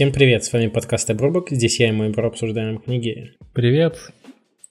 [0.00, 3.32] Всем привет, с вами подкаст Обрубок, здесь я и мой бро обсуждаем книги.
[3.52, 3.98] Привет,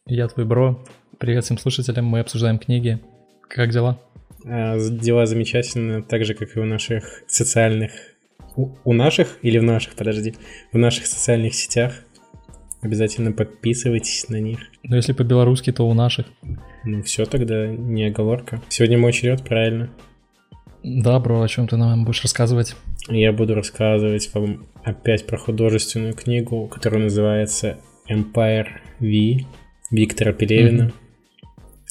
[0.08, 0.84] я твой бро.
[1.20, 3.00] Привет всем слушателям, мы обсуждаем книги.
[3.48, 4.02] Как дела?
[4.44, 7.92] А, дела замечательно, так же, как и у наших социальных...
[8.56, 10.34] У, у наших или в наших, подожди,
[10.74, 11.94] в наших социальных сетях.
[12.82, 14.58] Обязательно подписывайтесь на них.
[14.82, 16.26] Ну, если по-белорусски, то у наших.
[16.84, 18.64] Ну, все тогда, не оговорка.
[18.70, 19.92] Сегодня мой черед, правильно?
[20.84, 22.76] Да, бро, о чем ты нам будешь рассказывать?
[23.08, 27.78] Я буду рассказывать вам опять про художественную книгу, которая называется
[28.10, 28.68] Empire
[29.00, 29.46] V
[29.92, 30.84] Виктора Пелевина.
[30.84, 30.94] Mm-hmm.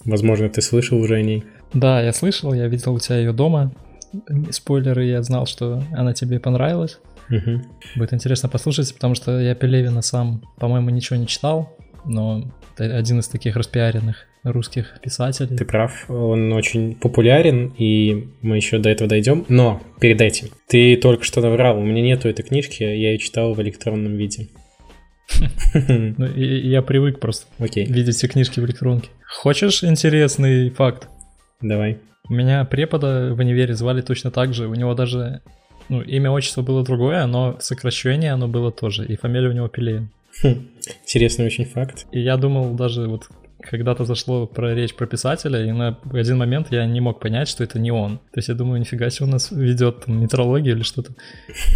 [0.05, 1.45] Возможно, ты слышал уже о ней.
[1.75, 3.73] Да, я слышал, я видел у тебя ее дома.
[4.51, 6.99] Спойлеры, я знал, что она тебе понравилась.
[7.29, 7.63] Угу.
[7.97, 12.45] Будет интересно послушать, потому что я Пелевина сам, по-моему, ничего не читал, но
[12.77, 15.57] один из таких распиаренных русских писателей.
[15.57, 19.45] Ты прав, он очень популярен, и мы еще до этого дойдем.
[19.49, 23.55] Но перед этим, ты только что наврал, у меня нету этой книжки, я ее читал
[23.55, 24.49] в электронном виде.
[25.75, 29.11] Ну, я привык просто видеть все книжки в электронке.
[29.27, 31.09] Хочешь интересный факт?
[31.61, 31.99] Давай.
[32.29, 34.69] У меня препода в универе звали точно так же.
[34.69, 35.43] У него даже
[35.89, 39.07] ну, имя, отчество было другое, но сокращение оно было тоже.
[39.07, 40.11] И фамилия у него Пелевин.
[40.43, 40.69] Хм,
[41.03, 42.07] интересный очень факт.
[42.13, 43.29] И я думал даже вот
[43.61, 47.65] когда-то зашло про речь про писателя, и на один момент я не мог понять, что
[47.65, 48.19] это не он.
[48.33, 51.13] То есть я думаю, нифига себе у нас ведет там метрологию или что-то.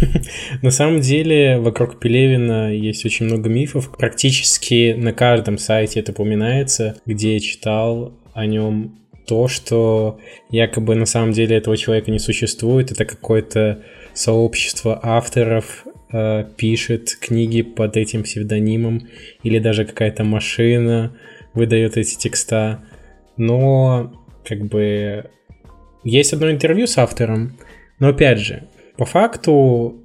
[0.61, 3.95] На самом деле вокруг Пелевина есть очень много мифов.
[3.97, 8.97] Практически на каждом сайте это упоминается, где я читал о нем
[9.27, 10.19] то, что
[10.49, 17.61] якобы на самом деле этого человека не существует, это какое-то сообщество авторов э, пишет книги
[17.61, 19.07] под этим псевдонимом,
[19.43, 21.15] или даже какая-то машина
[21.53, 22.83] выдает эти текста.
[23.37, 24.13] Но
[24.45, 25.25] как бы
[26.03, 27.57] есть одно интервью с автором,
[27.99, 28.63] но опять же,
[28.97, 30.03] по факту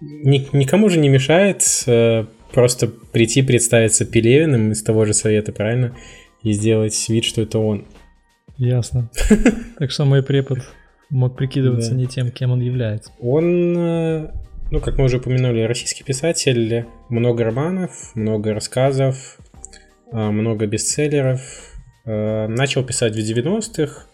[0.00, 5.96] ни, никому же не мешает э, просто прийти представиться Пелевиным из того же совета, правильно?
[6.42, 7.86] И сделать вид, что это он.
[8.56, 9.10] Ясно.
[9.78, 10.58] Так что мой препод
[11.10, 13.12] мог прикидываться не тем, кем он является.
[13.20, 14.32] Он, э,
[14.70, 19.38] ну, как мы уже упомянули, российский писатель, много романов, много рассказов,
[20.12, 21.40] э, много бестселлеров.
[22.04, 24.06] Э, начал писать в 90-х,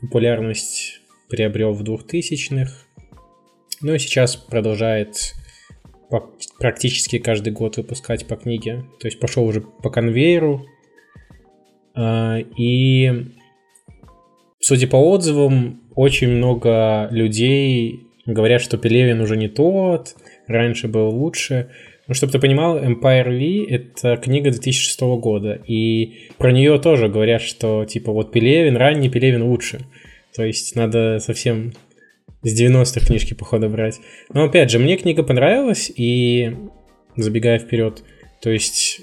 [0.00, 2.72] популярность приобрел в 2000-х,
[3.80, 5.34] ну и сейчас продолжает
[6.58, 8.84] практически каждый год выпускать по книге.
[8.98, 10.64] То есть пошел уже по конвейеру.
[11.96, 13.37] И
[14.68, 20.14] судя по отзывам, очень много людей говорят, что Пелевин уже не тот,
[20.46, 21.70] раньше был лучше.
[22.06, 27.40] Ну, чтобы ты понимал, Empire V— это книга 2006 года, и про нее тоже говорят,
[27.40, 29.86] что, типа, вот Пелевин, ранний Пелевин лучше.
[30.36, 31.72] То есть надо совсем
[32.42, 34.00] с 90-х книжки, походу, брать.
[34.34, 36.54] Но, опять же, мне книга понравилась, и
[37.16, 38.02] забегая вперед,
[38.42, 39.00] то есть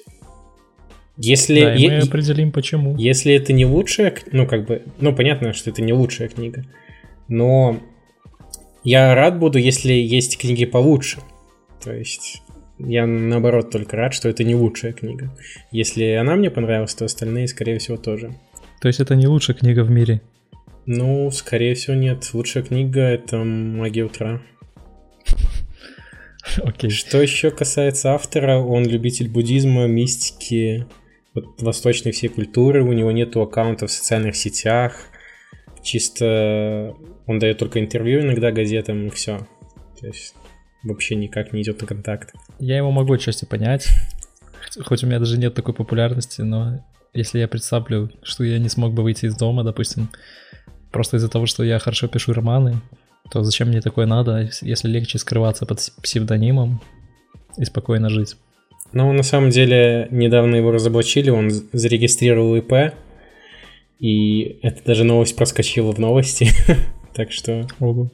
[1.18, 2.96] если да, и мы определим почему.
[2.98, 6.66] Если это не лучшая, ну как бы, ну понятно, что это не лучшая книга,
[7.28, 7.80] но
[8.84, 11.20] я рад буду, если есть книги получше.
[11.84, 12.42] То есть
[12.78, 15.36] я наоборот только рад, что это не лучшая книга.
[15.72, 18.36] Если она мне понравилась, то остальные, скорее всего, тоже.
[18.82, 20.22] То есть это не лучшая книга в мире?
[20.86, 22.30] Ну, скорее всего, нет.
[22.34, 24.42] Лучшая книга— это «Магия утра».
[26.58, 26.90] Окей.
[26.90, 26.94] Okay.
[26.94, 30.86] Что еще касается автора, он любитель буддизма, мистики,
[31.36, 34.96] вот восточной всей культуры, у него нету аккаунта в социальных сетях,
[35.84, 36.96] чисто
[37.28, 39.46] он дает только интервью иногда газетам и все.
[40.00, 40.34] То есть
[40.84, 42.34] вообще никак не идет на контакт.
[42.60, 43.90] Я его могу отчасти понять,
[44.84, 48.94] хоть у меня даже нет такой популярности, но если я представлю, что я не смог
[48.94, 50.10] бы выйти из дома, допустим,
[50.92, 52.82] просто из-за того, что я хорошо пишу романы,
[53.32, 56.82] то зачем мне такое надо, если легче скрываться под псевдонимом
[57.58, 58.38] и спокойно жить?
[58.96, 62.94] Ну, на самом деле, недавно его разоблачили, он зарегистрировал ИП,
[64.00, 66.48] и это даже новость проскочила в новости,
[67.14, 67.68] так что...
[67.82, 68.10] Ого.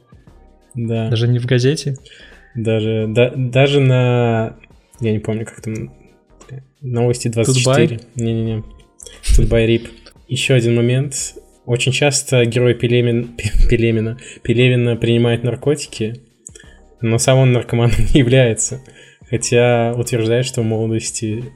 [0.74, 1.08] Да.
[1.08, 1.94] Даже не в газете?
[2.56, 4.56] Даже, да, даже на...
[4.98, 5.94] Я не помню, как там...
[6.80, 8.00] Новости 24.
[8.16, 8.64] Не-не-не.
[9.36, 9.88] Тутбай Рип.
[10.26, 11.36] Еще один момент.
[11.64, 13.36] Очень часто герой Пелемин,
[13.70, 16.22] Пелемина, Пелевина принимает наркотики,
[17.00, 18.80] но сам он наркоманом не является.
[19.32, 21.52] Хотя утверждает, что в молодости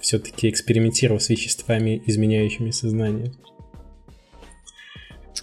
[0.00, 3.30] все-таки экспериментировал с веществами, изменяющими сознание.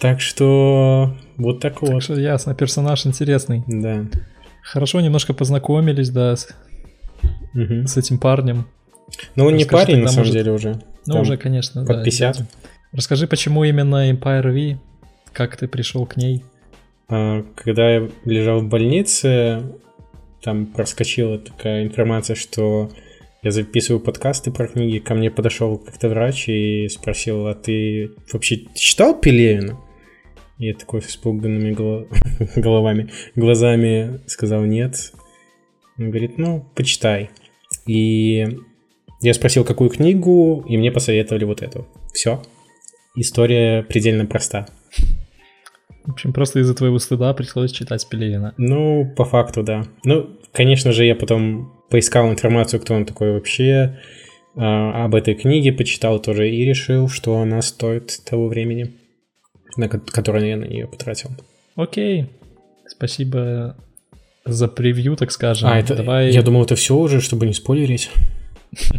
[0.00, 2.02] Так что вот так, так вот.
[2.02, 3.62] Что ясно, персонаж интересный.
[3.68, 4.06] Да.
[4.60, 6.48] Хорошо, немножко познакомились, да, с,
[7.54, 7.86] угу.
[7.86, 8.66] с этим парнем.
[9.36, 10.32] Ну, он Расскажи, не парень, на самом может...
[10.32, 10.82] деле, уже.
[11.06, 12.04] Ну, Там уже, конечно, под да.
[12.04, 12.38] 50.
[12.90, 14.80] Расскажи, почему именно Empire V?
[15.32, 16.42] Как ты пришел к ней?
[17.08, 19.62] А, когда я лежал в больнице,
[20.42, 22.90] там проскочила такая информация, что
[23.42, 28.64] я записываю подкасты про книги, ко мне подошел как-то врач и спросил, а ты вообще
[28.74, 29.78] читал Пелевина?
[30.58, 31.72] Я такой с испуганными
[32.56, 35.12] головами, глазами сказал нет.
[35.98, 37.30] Он говорит, ну, почитай.
[37.86, 38.46] И
[39.20, 41.86] я спросил, какую книгу, и мне посоветовали вот эту.
[42.12, 42.42] Все.
[43.14, 44.66] История предельно проста.
[46.06, 48.54] В общем, просто из-за твоего стыда пришлось читать Пелевина.
[48.56, 49.84] Ну, по факту, да.
[50.04, 53.98] Ну, конечно же, я потом поискал информацию, кто он такой вообще,
[54.54, 58.94] а, об этой книге почитал тоже и решил, что она стоит того времени,
[59.76, 61.30] на которое я на нее потратил.
[61.74, 62.26] Окей.
[62.86, 63.76] Спасибо
[64.44, 65.68] за превью, так скажем.
[65.68, 66.30] А, это, Давай...
[66.30, 68.10] я думал, это все уже, чтобы не спойлерить.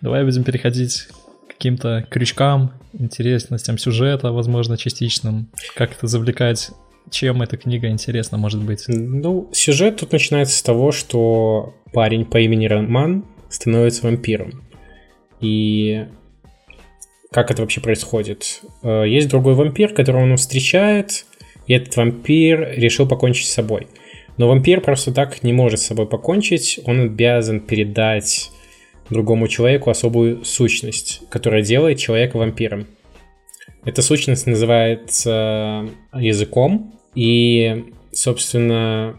[0.00, 1.08] Давай будем переходить
[1.56, 5.48] каким-то крючкам, интересностям сюжета, возможно, частичным.
[5.74, 6.70] Как это завлекать
[7.10, 8.84] чем эта книга интересна, может быть?
[8.88, 14.64] Ну, сюжет тут начинается с того, что парень по имени Роман становится вампиром.
[15.40, 16.06] И
[17.30, 18.62] как это вообще происходит?
[18.82, 21.26] Э, есть другой вампир, которого он встречает,
[21.66, 23.88] и этот вампир решил покончить с собой.
[24.36, 28.50] Но вампир просто так не может с собой покончить, он обязан передать
[29.10, 32.86] другому человеку особую сущность, которая делает человека вампиром.
[33.84, 39.16] Эта сущность называется языком, и, собственно,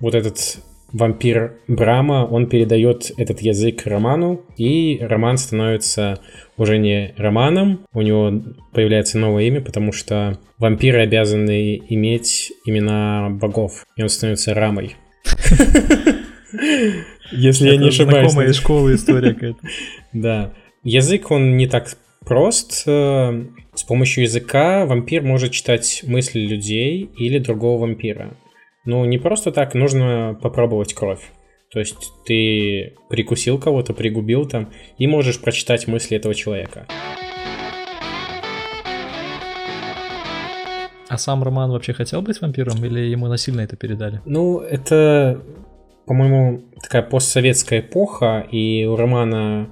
[0.00, 0.58] вот этот
[0.92, 6.20] вампир Брама, он передает этот язык Роману, и Роман становится
[6.56, 13.84] уже не Романом, у него появляется новое имя, потому что вампиры обязаны иметь имена богов,
[13.96, 14.96] и он становится Рамой.
[17.32, 18.30] Если я не ошибаюсь.
[18.30, 19.58] Знакомая из школы история какая-то.
[20.12, 20.52] Да.
[20.82, 22.84] Язык, он не так прост.
[22.86, 23.44] Э,
[23.74, 28.36] с помощью языка вампир может читать мысли людей или другого вампира.
[28.84, 31.32] Ну, не просто так, нужно попробовать кровь.
[31.72, 36.86] То есть ты прикусил кого-то, пригубил там, и можешь прочитать мысли этого человека.
[41.08, 44.20] А сам Роман вообще хотел быть вампиром или ему насильно это передали?
[44.24, 45.40] Ну, это,
[46.06, 49.68] по-моему, такая постсоветская эпоха, и у Романа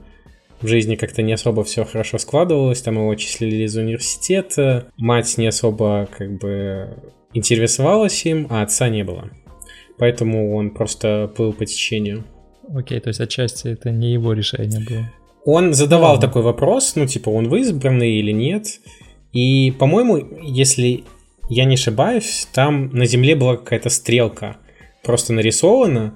[0.61, 5.47] в жизни как-то не особо все хорошо складывалось, там его числили из университета, мать не
[5.47, 6.97] особо как бы
[7.33, 9.31] интересовалась им, а отца не было.
[9.99, 12.25] Поэтому он просто плыл по течению.
[12.75, 15.13] Окей, то есть отчасти это не его решение было.
[15.45, 18.81] Он задавал ну, такой вопрос, ну типа он избранный или нет.
[19.33, 21.05] И, по-моему, если
[21.49, 24.57] я не ошибаюсь, там на земле была какая-то стрелка
[25.03, 26.15] просто нарисована,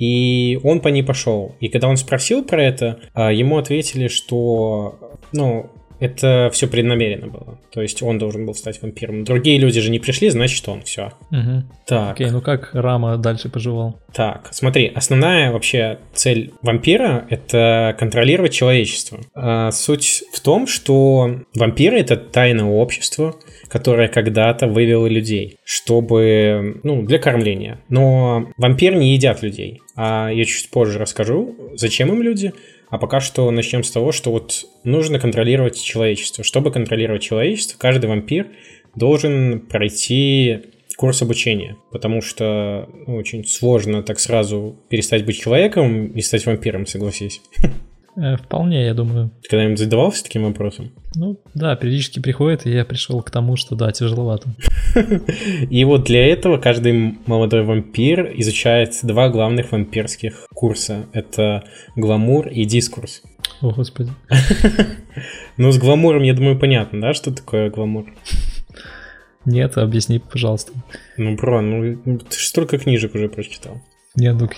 [0.00, 1.54] и он по ней пошел.
[1.60, 4.98] И когда он спросил про это, а, ему ответили, что,
[5.32, 5.70] ну,
[6.00, 7.58] это все преднамеренно было.
[7.70, 9.24] То есть он должен был стать вампиром.
[9.24, 11.12] Другие люди же не пришли, значит он все.
[11.30, 11.64] Угу.
[11.86, 12.12] Так.
[12.12, 14.00] Окей, ну как Рама дальше поживал?
[14.14, 19.20] Так, смотри, основная вообще цель вампира— это контролировать человечество.
[19.34, 23.36] А, суть в том, что вампиры— это тайное общество,
[23.70, 27.80] которое когда-то вывело людей, чтобы, ну, для кормления.
[27.88, 29.80] Но вампиры не едят людей.
[29.96, 32.52] А я чуть позже расскажу, зачем им люди—
[32.90, 36.42] а пока что начнем с того, что вот нужно контролировать человечество.
[36.42, 38.48] Чтобы контролировать человечество, каждый вампир
[38.96, 40.62] должен пройти
[40.96, 46.84] курс обучения, потому что ну, очень сложно так сразу перестать быть человеком и стать вампиром,
[46.84, 47.40] согласись.
[48.16, 49.30] Э, вполне, я думаю.
[49.42, 50.92] Ты когда-нибудь задавался таким вопросом?
[51.14, 54.48] Ну, да, периодически приходит, и я пришел к тому, что да, тяжеловато.
[55.70, 61.06] И вот для этого каждый молодой вампир изучает два главных вампирских курса.
[61.12, 61.64] Это
[61.96, 63.22] гламур и дискурс.
[63.60, 64.10] О, господи.
[65.56, 68.06] Ну, с гламуром, я думаю, понятно, да, что такое гламур?
[69.44, 70.72] Нет, объясни, пожалуйста.
[71.18, 73.82] Ну, бро, ну ты же столько книжек уже прочитал.
[74.14, 74.48] Не, ну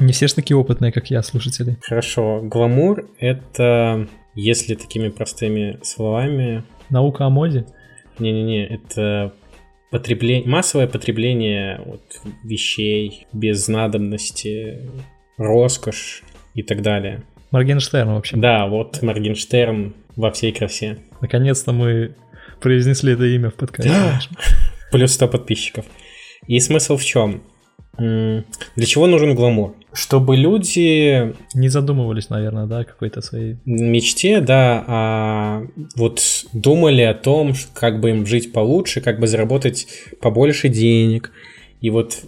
[0.00, 1.78] не все же такие опытные, как я, слушатели.
[1.82, 2.40] Хорошо.
[2.42, 6.64] Гламур— это, если такими простыми словами...
[6.88, 7.66] Наука о моде?
[8.18, 9.32] Не-не-не, это
[9.90, 12.02] потребление, массовое потребление вот,
[12.44, 14.90] вещей без надобности,
[15.36, 16.22] роскошь
[16.54, 17.22] и так далее.
[17.50, 18.40] Моргенштерн, в общем.
[18.40, 20.98] Да, вот Моргенштерн во всей красе.
[21.20, 22.14] Наконец-то мы
[22.60, 23.92] произнесли это имя в подкасте.
[24.92, 25.86] Плюс 100 подписчиков.
[26.46, 27.42] И смысл в чем?
[27.96, 29.74] Для чего нужен гламур?
[29.92, 31.34] Чтобы люди...
[31.54, 33.56] Не задумывались, наверное, да, какой-то своей...
[33.64, 35.62] Мечте, да, а
[35.96, 39.88] вот думали о том, как бы им жить получше, как бы заработать
[40.20, 41.32] побольше денег.
[41.80, 42.20] И вот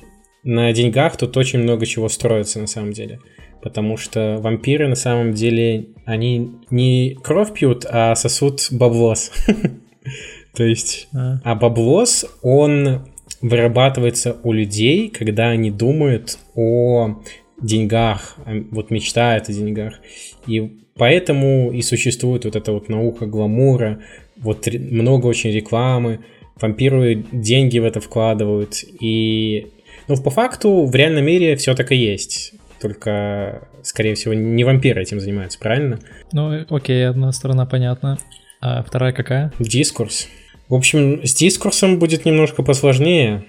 [0.42, 3.20] на деньгах тут очень много чего строится на самом деле.
[3.62, 9.30] Потому что вампиры на самом деле, они не кровь пьют, а сосут баблос.
[10.54, 13.06] То есть, а, а баблос, он
[13.42, 17.22] вырабатывается у людей, когда они думают о
[17.60, 18.36] деньгах,
[18.70, 20.00] вот мечтают о деньгах.
[20.46, 24.00] И поэтому и существует вот эта вот наука гламура,
[24.36, 26.20] вот много очень рекламы,
[26.60, 28.84] вампиры деньги в это вкладывают.
[29.00, 29.72] И,
[30.08, 32.54] ну, по факту, в реальном мире все так и есть.
[32.80, 36.00] Только, скорее всего, не вампиры этим занимаются, правильно?
[36.32, 38.18] Ну, окей, одна сторона понятна.
[38.60, 39.52] А вторая какая?
[39.58, 40.28] Дискурс.
[40.72, 43.44] В общем, с дискурсом будет немножко посложнее.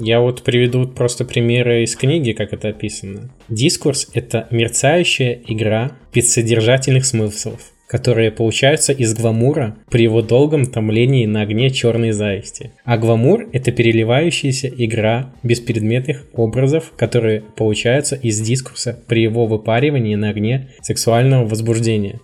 [0.00, 3.30] Я вот приведу просто примеры из книги, как это описано.
[3.48, 11.42] Дискурс— это мерцающая игра бессодержательных смыслов, которые получаются из гламура при его долгом томлении на
[11.42, 12.72] огне черной зависти.
[12.86, 20.30] А гламур— это переливающаяся игра беспредметных образов, которые получаются из дискурса при его выпаривании на
[20.30, 22.18] огне сексуального возбуждения.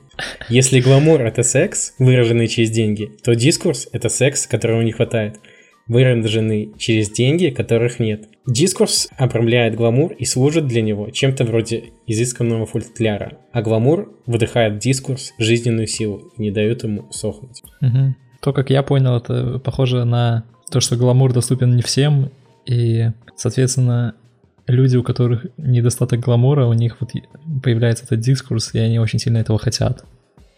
[0.49, 5.35] Если гламур— это секс, выраженный через деньги, то дискурс— это секс, которого не хватает,
[5.89, 8.29] выраженный через деньги, которых нет.
[8.47, 15.33] Дискурс обрамляет гламур и служит для него чем-то вроде изысканного футляра, а гламур выдыхает дискурс
[15.39, 17.63] жизненную силу и не дает ему сохнуть.
[17.81, 18.15] Угу.
[18.41, 22.31] То, как я понял, это похоже на то, что гламур доступен не всем,
[22.67, 24.15] и, соответственно,
[24.67, 27.11] люди, у которых недостаток гламура, у них вот
[27.63, 30.05] появляется этот дискурс, и они очень сильно этого хотят.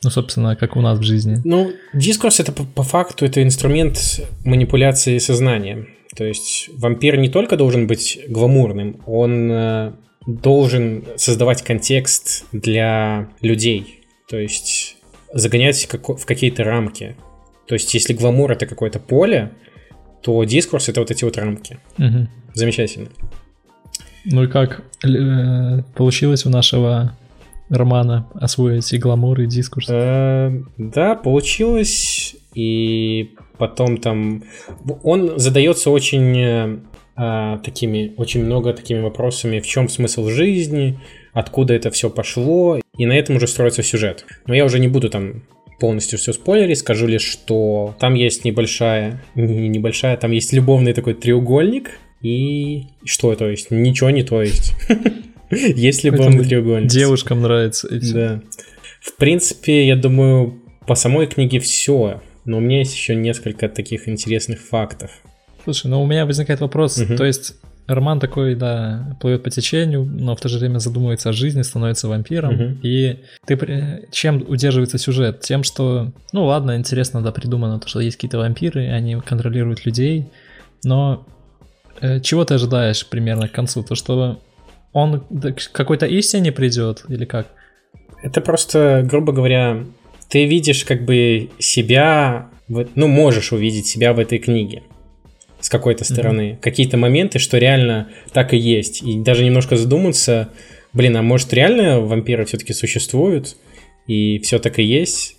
[0.02, 1.40] Ну, собственно, как у нас в жизни.
[1.45, 3.99] Ну, дискурс это по, по факту это инструмент
[4.45, 5.88] манипуляции сознанием.
[6.16, 9.92] То есть вампир не только должен быть гламурным, он э,
[10.26, 14.00] должен создавать контекст для людей.
[14.28, 14.97] То есть
[15.33, 17.16] загонять в какие-то рамки.
[17.66, 19.52] То есть если гламур это какое-то поле,
[20.23, 21.78] то дискурс это вот эти вот рамки.
[21.99, 22.28] Угу.
[22.54, 23.09] Замечательно.
[24.25, 27.16] Ну и как э, получилось у нашего
[27.71, 29.87] романа освоить и гламур, и дискурс?
[29.89, 32.37] Э, да, получилось.
[32.55, 34.43] И потом там...
[35.03, 36.81] Он задается очень
[37.17, 40.99] э, такими, очень много такими вопросами, в чем смысл жизни,
[41.33, 44.25] откуда это все пошло, и на этом уже строится сюжет.
[44.47, 45.43] Но я уже не буду там
[45.79, 51.15] полностью все спойлерить, скажу лишь, что там есть небольшая, не небольшая, там есть любовный такой
[51.15, 53.71] треугольник, и что то есть?
[53.71, 54.75] Ничего не то есть.
[55.76, 56.90] Если бы он треугольник.
[56.90, 57.88] Девушкам нравится.
[58.12, 58.40] Да.
[59.00, 62.23] В принципе, я думаю, по самой книге все.
[62.45, 65.11] Но у меня есть еще несколько таких интересных фактов.
[65.64, 66.99] Слушай, ну у меня возникает вопрос.
[66.99, 67.16] Угу.
[67.16, 67.54] То есть
[67.87, 72.09] Роман такой, да, плывет по течению, но в то же время задумывается о жизни, становится
[72.09, 72.54] вампиром.
[72.54, 72.78] Угу.
[72.83, 75.40] И ты чем удерживается сюжет?
[75.40, 80.26] Тем, что, ну ладно, интересно, да, придумано то, что есть какие-то вампиры, они контролируют людей,
[80.85, 81.26] но
[82.00, 83.83] Э, чего ты ожидаешь примерно к концу?
[83.83, 84.40] То, что
[84.92, 87.49] он к какой-то истине придет или как?
[88.23, 89.85] Это просто, грубо говоря,
[90.28, 94.82] ты видишь как бы себя, ну, можешь увидеть себя в этой книге
[95.61, 96.52] с какой-то стороны.
[96.52, 96.61] Mm-hmm.
[96.61, 99.02] Какие-то моменты, что реально так и есть.
[99.02, 100.49] И даже немножко задуматься,
[100.92, 103.56] блин, а может реально вампиры все-таки существуют,
[104.06, 105.37] и все так и есть.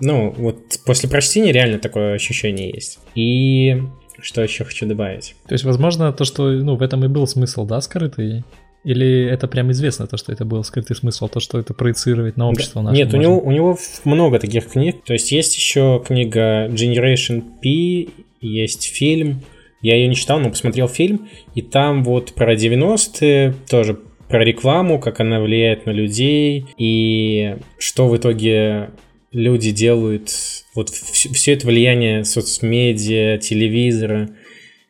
[0.00, 2.98] Ну, вот после прочтения реально такое ощущение есть.
[3.14, 3.82] И
[4.20, 5.34] что еще хочу добавить?
[5.46, 8.44] То есть, возможно, то, что ну, в этом и был смысл, да, скрытый?
[8.84, 12.48] Или это прям известно, то, что это был скрытый смысл, то, что это проецировать на
[12.48, 12.90] общество да.
[12.90, 13.02] наше?
[13.02, 15.02] Нет, у него, у него много таких книг.
[15.04, 19.40] То есть есть еще книга Generation P, есть фильм.
[19.80, 21.28] Я ее не читал, но посмотрел фильм.
[21.54, 23.98] И там вот про 90-е тоже
[24.28, 28.90] про рекламу, как она влияет на людей, и что в итоге
[29.32, 30.30] люди делают,
[30.74, 34.30] вот все это влияние соцмедиа, телевизора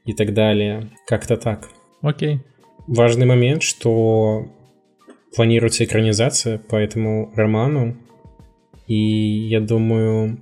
[0.04, 0.90] и так далее.
[1.06, 1.68] Как-то так.
[2.02, 2.40] Окей.
[2.86, 4.46] Важный момент, что
[5.34, 7.96] планируется экранизация по этому роману,
[8.86, 8.94] и
[9.48, 10.38] я думаю,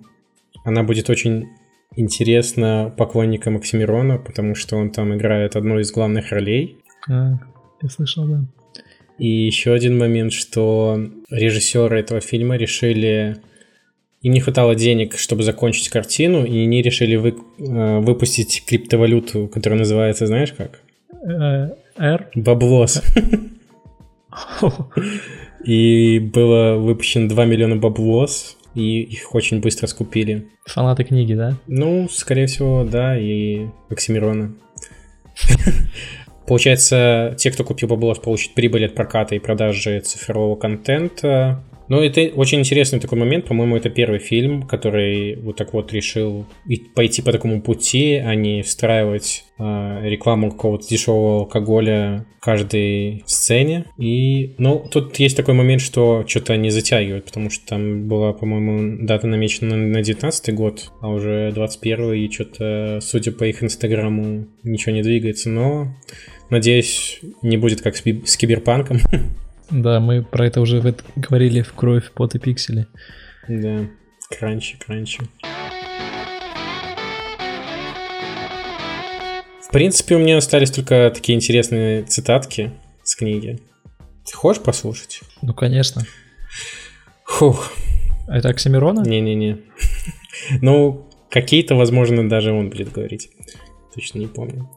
[0.64, 1.48] она будет очень
[1.94, 6.78] интересна поклонникам Оксимирона, потому что он там играет одну из главных ролей.
[7.08, 7.38] А,
[7.80, 8.44] я слышал, да.
[9.18, 10.98] И еще один момент, что
[11.30, 13.36] режиссеры этого фильма решили
[14.22, 19.80] им не хватало денег, чтобы закончить картину, и они решили вы, э, выпустить криптовалюту, которая
[19.80, 20.80] называется, знаешь как?
[21.96, 22.28] R?
[22.34, 23.02] Баблос.
[25.64, 30.48] И было выпущено 2 миллиона баблос, и их очень быстро скупили.
[30.66, 31.56] Фанаты книги, да?
[31.66, 34.54] Ну, скорее всего, да, и Оксимирона.
[36.46, 42.20] Получается, те, кто купил баблос, получат прибыль от проката и продажи цифрового контента, Ну, это
[42.34, 43.46] очень интересный такой момент.
[43.46, 46.46] По-моему, это первый фильм, который вот так вот решил
[46.94, 53.86] пойти по такому пути, а не встраивать э, рекламу какого-то дешевого алкоголя в каждой сцене.
[53.98, 59.04] И, ну, тут есть такой момент, что что-то не затягивают, потому что там была, по-моему,
[59.04, 64.94] дата намечена на 19 год, а уже 21 и что-то, судя по их инстаграму, ничего
[64.94, 65.50] не двигается.
[65.50, 65.94] Но,
[66.50, 68.98] надеюсь, не будет как с, с киберпанком.
[69.72, 70.82] Да, мы про это уже
[71.16, 72.86] говорили в кровь, пот и пиксели.
[73.48, 73.86] Да,
[74.28, 75.20] кранчи, кранчи.
[79.62, 82.70] В принципе, у меня остались только такие интересные цитатки
[83.02, 83.60] с книги.
[84.26, 85.22] Ты хочешь послушать?
[85.40, 86.02] Ну, конечно.
[87.24, 87.72] Фух.
[88.28, 89.00] Это Оксимирона?
[89.00, 89.58] Не-не-не.
[90.60, 93.30] Ну, какие-то, возможно, даже он будет говорить.
[93.94, 94.68] Точно не помню.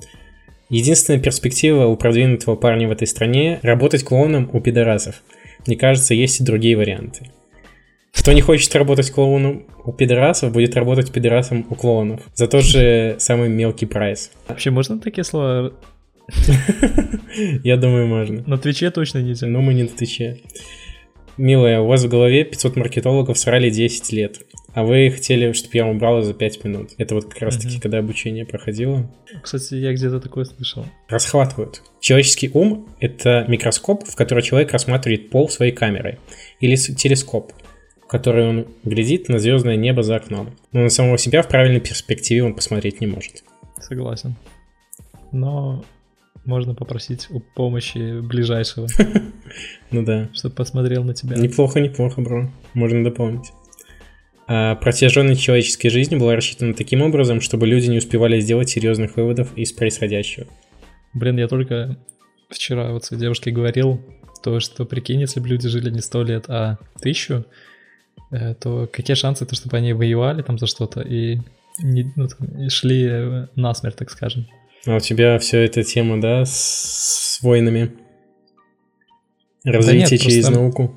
[0.70, 5.22] Единственная перспектива у продвинутого парня в этой стране– работать клоуном у пидорасов.
[5.68, 7.30] Мне кажется, есть и другие варианты.
[8.12, 12.22] Кто не хочет работать клоуном у пидорасов, будет работать пидорасом у клоунов.
[12.34, 14.32] За тот же самый мелкий прайс.
[14.48, 15.74] Вообще можно такие слова?
[17.64, 18.44] Я думаю, можно.
[18.48, 19.46] На Twitch е точно нельзя.
[19.46, 20.40] Но мы не на Твиче.
[21.38, 24.40] Милая, у вас в голове 500 маркетологов срали 10 лет,
[24.76, 26.92] а вы хотели, чтобы я убрала за 5 минут.
[26.98, 29.10] Это вот как раз таки, когда обучение проходило.
[29.42, 30.86] Кстати, я где-то такое слышал.
[31.08, 31.82] Расхватывают.
[32.02, 36.20] Человеческий ум— это микроскоп, в который человек рассматривает пол своей камерой,
[36.60, 37.54] или телескоп,
[38.04, 40.54] в который он глядит на звездное небо за окном.
[40.74, 43.46] Но на самого себя в правильной перспективе он посмотреть не может.
[43.80, 44.36] Согласен.
[45.32, 45.86] Но
[46.44, 48.88] можно попросить у помощи ближайшего.
[49.92, 50.30] Ну да.
[50.34, 51.38] Чтобы посмотрел на тебя.
[51.38, 52.52] Неплохо, неплохо, бро.
[52.74, 53.54] Можно дополнить.
[54.48, 59.56] А протяженность человеческой жизни была рассчитана таким образом, чтобы люди не успевали сделать серьезных выводов
[59.58, 60.48] из происходящего.
[61.14, 61.98] Блин, я только
[62.50, 64.02] вчера вот своей девушке говорил,
[64.44, 67.46] то, что прикинь, если бы люди жили не сто лет, а тысячу,
[68.32, 71.40] э, то какие шансы, то, чтобы они воевали там за что-то и,
[71.80, 72.28] не, ну,
[72.60, 74.46] и шли э, насмерть, так скажем.
[74.86, 77.94] А у тебя все эта тема, да, с, с войнами?
[79.64, 80.62] Развитие да нет, через просто...
[80.62, 80.96] науку?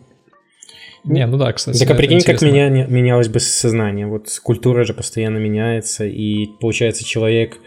[1.08, 1.78] Не, ну да, кстати.
[1.78, 4.06] Так а прикинь, как меня, менялось бы сознание.
[4.06, 7.58] Вот культура же постоянно меняется, и получается, человек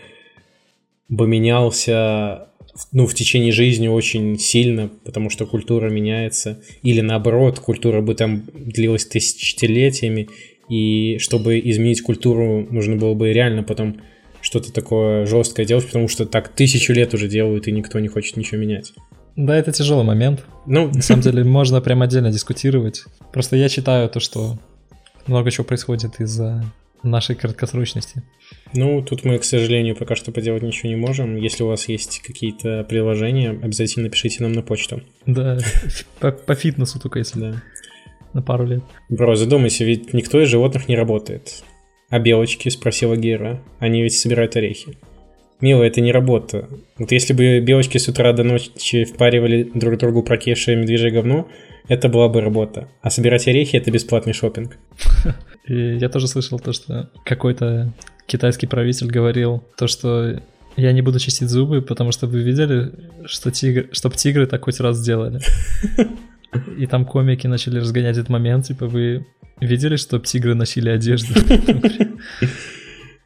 [1.10, 2.47] бы менялся
[2.91, 6.62] ну, в течение жизни очень сильно, потому что культура меняется.
[6.84, 10.30] Или наоборот, культура бы там длилась тысячелетиями,
[10.69, 14.01] и чтобы изменить культуру, нужно было бы реально потом
[14.41, 18.38] что-то такое жесткое делать, потому что так тысячу лет уже делают, и никто не хочет
[18.38, 18.93] ничего менять.
[19.36, 20.44] Да, это тяжелый момент.
[20.65, 23.04] Ну, на самом деле, можно прям отдельно дискутировать.
[23.32, 24.58] Просто я читаю то, что
[25.28, 26.63] много чего происходит из-за
[27.04, 28.24] нашей краткосрочности.
[28.74, 31.36] Ну, тут мы, к сожалению, пока что поделать ничего не можем.
[31.36, 35.02] Если у вас есть какие-то приложения, обязательно пишите нам на почту.
[35.26, 35.58] Да,
[36.20, 37.39] по, по фитнесу только если.
[37.39, 37.63] Да.
[38.34, 38.84] На пару лет.
[39.10, 41.63] Бро, задумайся, ведь никто из животных не работает.
[42.12, 43.62] «А белочки?»— спросила Гера.
[43.80, 44.98] «Они ведь собирают орехи».
[45.62, 46.67] Мила, это не работа.
[46.97, 51.47] Вот если бы белочки с утра до ночи впаривали друг другу прокешее медвежье говно,
[51.88, 52.88] это была бы работа.
[53.02, 54.78] А собирать орехи— это бесплатный шопинг.
[55.67, 57.93] Я тоже слышал то, что какой-то
[58.26, 60.41] китайский правитель говорил, то, что
[60.76, 62.91] я не буду чистить зубы, потому что вы видели,
[63.26, 65.39] что тигр, чтоб тигры так хоть раз сделали.
[66.78, 69.26] И там комики начали разгонять этот момент, типа вы
[69.62, 71.36] Видели, что тигры носили одежду?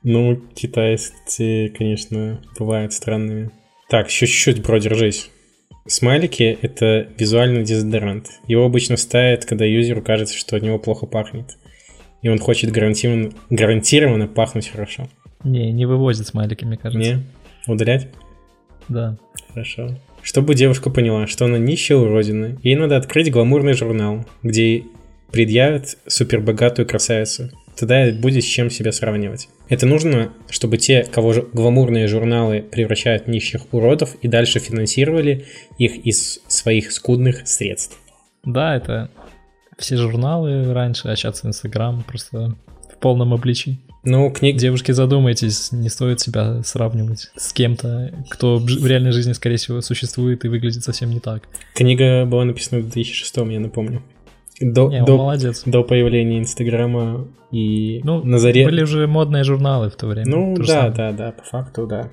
[0.05, 3.49] Ну, китайцы, конечно, бывают странными.
[3.89, 5.31] Так, еще чуть-чуть, бро, держись.
[5.87, 8.29] Смайлики— это визуальный дезодорант.
[8.47, 11.57] Его обычно ставят, когда юзеру кажется, что от него плохо пахнет.
[12.21, 15.09] И он хочет гарантированно, гарантированно пахнуть хорошо.
[15.43, 16.99] Не, не вывозит смайлики, мне кажется.
[16.99, 17.23] Не?
[17.65, 18.07] Удалять?
[18.87, 19.17] Да.
[19.49, 19.89] Хорошо.
[20.21, 24.83] Чтобы девушка поняла, что она нищая уродина, ей надо открыть гламурный журнал, где
[25.31, 27.49] предъявят супербогатую красавицу.
[27.77, 29.49] Тогда будет с чем себя сравнивать.
[29.67, 35.45] Это нужно, чтобы те, кого же гламурные журналы превращают в нищих уродов, и дальше финансировали
[35.77, 37.97] их из своих скудных средств.
[38.43, 39.09] Да, это
[39.77, 42.55] все журналы раньше, а сейчас Инстаграм просто
[42.93, 43.79] в полном обличии.
[44.03, 44.57] Ну, книг...
[44.57, 50.45] Девушки, задумайтесь, не стоит себя сравнивать с кем-то, кто в реальной жизни, скорее всего, существует
[50.45, 51.49] и выглядит совсем не так.
[51.73, 54.03] Книга была написана в 2006, я напомню.
[54.59, 55.63] До, Не, до, молодец.
[55.65, 58.65] До появления Инстаграма и ну, на заре...
[58.65, 60.29] были уже модные журналы в то время.
[60.29, 62.09] Ну, то да, да, да, по факту, да.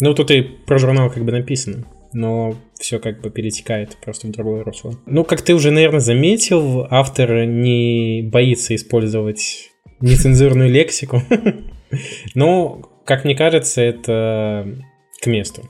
[0.00, 4.30] Ну, тут и про журнал как бы написано, но все как бы перетекает просто в
[4.30, 4.94] другое русло.
[5.06, 9.70] Ну, как ты уже, наверное, заметил, автор не боится использовать
[10.00, 11.22] нецензурную лексику.
[12.34, 14.76] Но, как мне кажется, это
[15.20, 15.62] к месту.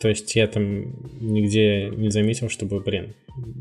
[0.00, 3.14] То есть я там нигде не заметил, чтобы, блин,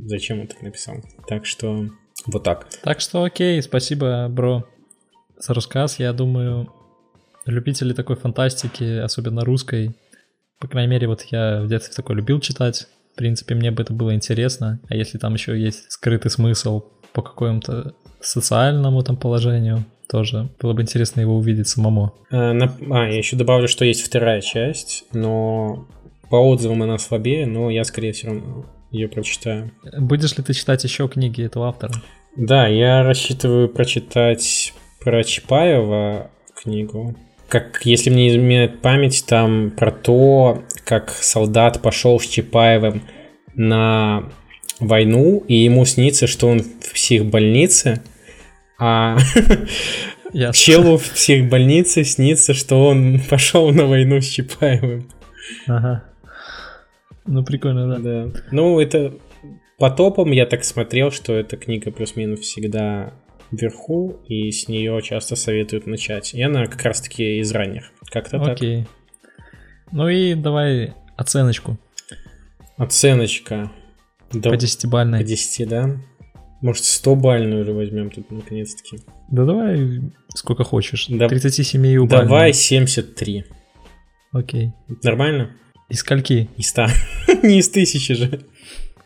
[0.05, 0.95] зачем он так написал.
[1.27, 1.89] Так что
[2.27, 2.67] Вот так.
[2.83, 4.63] Так что окей, спасибо, бро,
[5.37, 5.99] за рассказ.
[5.99, 6.71] Я думаю,
[7.45, 9.95] любители такой фантастики, особенно русской,
[10.59, 12.87] по крайней мере, вот я в детстве такой любил читать.
[13.13, 14.79] В принципе, мне бы это было интересно.
[14.87, 16.83] А если там еще есть скрытый смысл
[17.13, 22.13] по какому-то социальному там положению, тоже было бы интересно его увидеть самому.
[22.29, 22.73] А, на...
[22.91, 25.87] а, я еще добавлю, что есть вторая часть, но
[26.29, 29.71] по отзывам она слабее, но я, скорее всего, ее прочитаю.
[29.97, 31.93] Будешь ли ты читать еще книги этого автора?
[32.35, 37.15] Да, я рассчитываю прочитать про Чапаева книгу.
[37.47, 43.03] Как, если мне изменяет память, там про то, как солдат пошел с Чапаевым
[43.53, 44.29] на
[44.79, 48.01] войну, и ему снится, что он в психбольнице,
[48.79, 49.17] а
[50.33, 50.53] Ясно.
[50.59, 55.09] челу в психбольнице снится, что он пошел на войну с Чапаевым.
[55.67, 56.03] Ага.
[57.25, 57.99] Ну, прикольно, да.
[57.99, 58.39] Да.
[58.51, 59.13] Ну, это
[59.77, 63.13] по топам я так смотрел, что эта книга плюс-минус всегда
[63.51, 66.33] вверху, и с нее часто советуют начать.
[66.33, 67.91] И она как раз-таки из ранних.
[68.09, 68.53] Как-то так.
[68.53, 68.85] Окей.
[69.91, 71.77] Ну и давай оценочку.
[72.77, 73.71] Оценочка.
[74.31, 75.19] Да, по 10-бальной.
[75.19, 75.97] По 10, да?
[76.61, 78.97] Может, 100-бальную уже возьмем тут наконец-таки.
[79.29, 80.01] Да давай
[80.33, 81.07] сколько хочешь.
[81.09, 83.45] Да, 37 и Давай 73.
[84.31, 84.73] Окей.
[85.03, 85.51] Нормально?
[85.89, 86.49] Из скольки?
[86.57, 86.87] Из 100.
[87.43, 88.41] Не из тысячи же.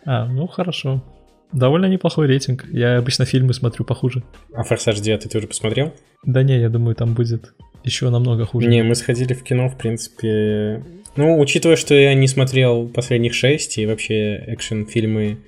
[0.06, 1.04] А, ну хорошо.
[1.52, 2.66] Довольно неплохой рейтинг.
[2.72, 4.24] Я обычно фильмы смотрю похуже.
[4.54, 5.94] А «Форсаж 9» ты уже посмотрел?
[6.24, 8.68] Да не, я думаю, там будет еще намного хуже.
[8.68, 10.84] Не, мы сходили в кино, в принципе...
[11.16, 15.40] Ну, учитывая, что я не смотрел последних шесть, и вообще экшен-фильмы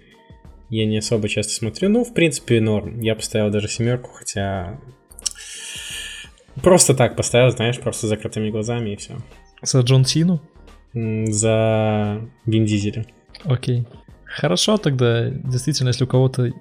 [0.70, 3.00] я не особо часто смотрю, ну, в принципе, норм.
[3.00, 4.80] Я поставил даже семерку, хотя...
[6.62, 9.18] Просто так поставил, знаешь, просто закрытыми глазами и все.
[9.62, 10.42] За Джон Сину?
[10.94, 13.06] За Вин Дизеля.
[13.44, 13.86] Окей.
[14.26, 16.52] Хорошо, тогда действительно, если у кого-то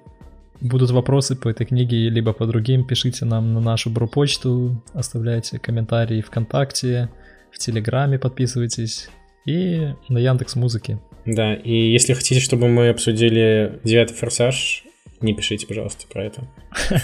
[0.61, 6.21] будут вопросы по этой книге, либо по другим, пишите нам на нашу бро-почту, оставляйте комментарии
[6.21, 7.09] ВКонтакте,
[7.51, 9.09] в Телеграме подписывайтесь
[9.45, 10.99] и на Яндекс Музыке.
[11.25, 14.83] Да, и если хотите, чтобы мы обсудили девятый форсаж,
[15.21, 16.43] не пишите, пожалуйста, про это.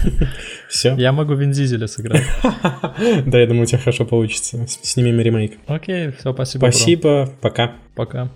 [0.70, 0.96] Все.
[0.96, 2.24] Я могу Вин Дизеля сыграть.
[3.26, 4.66] Да, я думаю, у тебя хорошо получится.
[4.68, 5.58] Снимем ремейк.
[5.68, 6.60] Окей, все, спасибо.
[6.62, 7.76] Спасибо, пока.
[7.96, 8.30] Пока.